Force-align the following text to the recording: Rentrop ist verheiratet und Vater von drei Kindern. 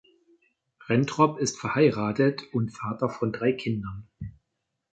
Rentrop 0.89 1.37
ist 1.37 1.59
verheiratet 1.59 2.51
und 2.53 2.71
Vater 2.71 3.07
von 3.07 3.31
drei 3.31 3.53
Kindern. 3.53 4.07